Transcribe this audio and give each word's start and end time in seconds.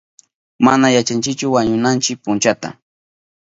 Mana 0.65 0.87
yachanchichu 0.95 1.47
wañunanchi 1.53 2.13
punchata. 2.23 2.69